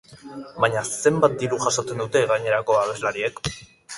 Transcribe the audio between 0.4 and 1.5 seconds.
Baina zenbat